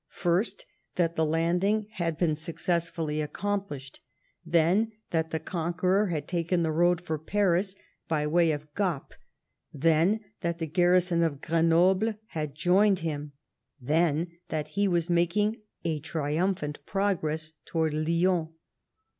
First 0.09 0.65
that 0.95 1.15
the 1.15 1.23
landing 1.23 1.85
had 1.91 2.17
been 2.17 2.33
successfully 2.33 3.21
accomplished; 3.21 4.01
then 4.43 4.93
that 5.11 5.29
the 5.29 5.39
conqueror 5.39 6.07
had 6.07 6.27
taken 6.27 6.63
the 6.63 6.71
road 6.71 6.99
for 7.01 7.19
Paris 7.19 7.75
by 8.07 8.25
way 8.25 8.49
of 8.49 8.73
Gap; 8.73 9.13
then 9.71 10.21
that 10.39 10.57
the 10.57 10.65
garrison 10.65 11.21
of 11.21 11.39
Grenoble 11.39 12.15
had 12.29 12.55
joined 12.55 12.97
him; 13.01 13.33
then, 13.79 14.31
that 14.47 14.69
he 14.69 14.87
was 14.87 15.07
making 15.07 15.61
a 15.85 15.99
triumphant 15.99 16.83
progress 16.87 17.53
towards 17.67 17.93
Lyons. 17.93 18.49